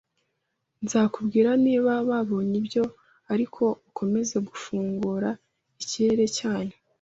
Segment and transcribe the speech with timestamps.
[0.83, 2.83] Nzakubwira niba babonye ibyo.
[3.33, 5.29] Ariko ukomeza gufungura
[5.81, 6.75] ikirere cyanyu